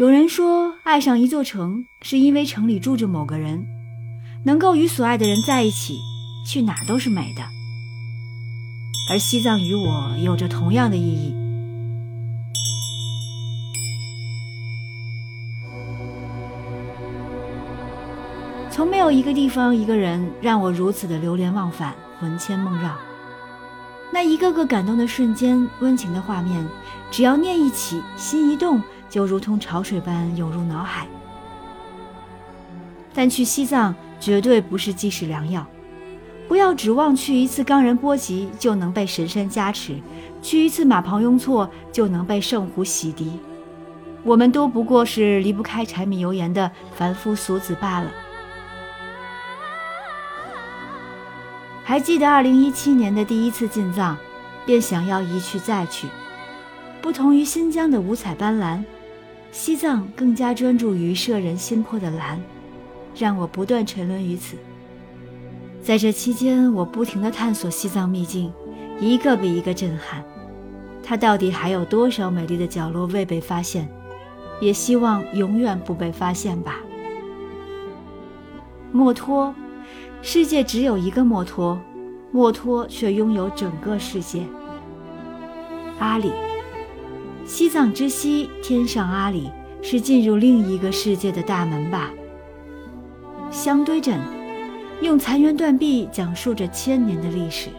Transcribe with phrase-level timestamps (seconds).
[0.00, 3.66] 有人说，爱上一座城，是因为城里住着某个人，
[4.46, 5.98] 能够与所爱的人在一起，
[6.48, 7.42] 去哪都是美的。
[9.10, 11.34] 而西藏与我有着同样的意义。
[18.70, 22.96] 从没有一个地方、一个人让我如此的流连忘返、魂牵梦绕。
[24.12, 26.66] 那一个个感动的瞬间、温情的画面，
[27.10, 28.82] 只要念一起，心一动。
[29.08, 31.04] 就如同潮水般涌入脑海，
[33.12, 35.66] 但去西藏绝对不是济世良药。
[36.46, 39.96] 不要指望去一次冈仁波齐就能被神山加持，
[40.40, 43.32] 去一次马旁雍措就能被圣湖洗涤。
[44.22, 48.08] 我们都不过是离不开柴米油盐的凡夫俗子罢了。
[51.90, 54.16] 还记得二零一七年的第一次进藏，
[54.64, 56.06] 便想要一去再去。
[57.02, 58.80] 不同于新疆的五彩斑斓。
[59.50, 62.40] 西藏更加专注于摄人心魄的蓝，
[63.16, 64.56] 让我不断沉沦于此。
[65.82, 68.52] 在这期间，我不停地探索西藏秘境，
[69.00, 70.22] 一个比一个震撼。
[71.02, 73.88] 它到底还有多少美丽的角落未被发现？
[74.60, 76.76] 也希望永远不被发现吧。
[78.92, 79.52] 墨脱，
[80.22, 81.80] 世界只有一个墨脱，
[82.30, 84.42] 墨脱却拥有整个世界。
[85.98, 86.30] 阿里。
[87.46, 89.50] 西藏之西，天上阿里，
[89.82, 92.10] 是进入另一个世界的大门吧？
[93.50, 94.20] 香堆镇，
[95.00, 97.70] 用残垣断壁讲述着千年的历史。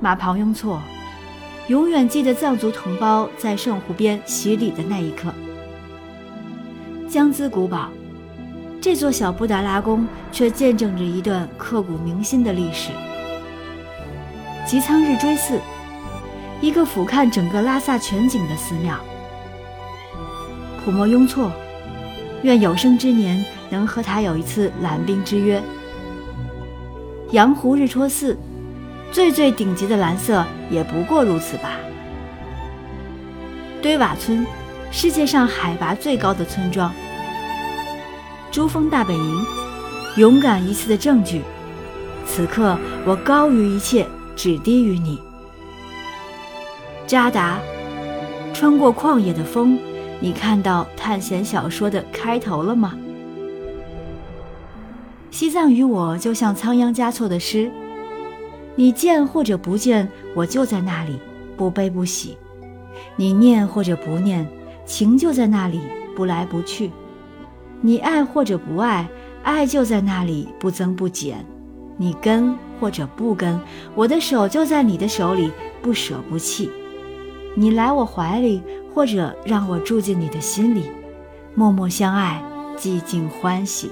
[0.00, 0.80] 马旁雍措，
[1.68, 5.32] 永远记得藏族同胞在圣湖边洗礼的那一刻。
[7.08, 7.90] 江孜古堡，
[8.90, 12.88] 这座小布达拉宫却见证着一段刻骨铭心的历史。
[14.66, 15.60] 吉仓日追寺。
[16.62, 18.98] 一个俯瞰整个拉萨全景的寺庙，
[20.82, 21.52] 普莫雍措，
[22.40, 25.62] 愿有生之年能和他有一次揽冰之约。
[27.32, 28.38] 羊湖日戳寺，
[29.12, 31.72] 最最顶级的蓝色也不过如此吧。
[33.82, 34.46] 堆瓦村，
[34.90, 36.90] 世界上海拔最高的村庄。
[38.50, 39.46] 珠峰大本营，
[40.16, 41.42] 勇敢一次的证据。
[42.26, 45.18] 此刻我高于一切，只低于你。
[47.06, 47.58] 扎达，
[48.52, 49.78] 穿过旷野的风，
[50.20, 52.94] 你看到探险小说的开头了吗？
[55.30, 57.70] 西藏与我就像仓央嘉措的诗，
[58.74, 61.18] 你见或者不见，我就在那里，
[61.56, 62.36] 不悲不喜；
[63.16, 64.46] 你念或者不念，
[64.84, 65.80] 情就在那里，
[66.16, 66.90] 不来不去；
[67.80, 69.08] 你爱或者不爱，
[69.42, 71.36] 爱就在那里，不增不减；
[71.96, 73.58] 你跟或者不跟，
[73.94, 75.50] 我的手就在你的手里，
[75.80, 76.70] 不舍不弃。
[77.54, 78.62] 你来我怀里，
[78.94, 80.84] 或者让我住进你的心里，
[81.54, 82.42] 默默相爱，
[82.76, 83.90] 寂静欢喜。